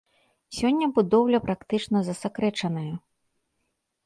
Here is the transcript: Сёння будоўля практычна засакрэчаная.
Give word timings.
Сёння 0.59 0.85
будоўля 0.95 1.39
практычна 1.45 1.97
засакрэчаная. 2.09 2.93